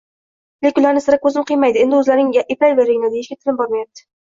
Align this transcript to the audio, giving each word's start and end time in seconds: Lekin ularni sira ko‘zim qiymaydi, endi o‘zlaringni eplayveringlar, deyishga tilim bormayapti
Lekin 0.65 0.81
ularni 0.87 1.03
sira 1.07 1.19
ko‘zim 1.25 1.45
qiymaydi, 1.51 1.81
endi 1.85 1.97
o‘zlaringni 1.99 2.45
eplayveringlar, 2.57 3.15
deyishga 3.19 3.41
tilim 3.43 3.63
bormayapti 3.63 4.09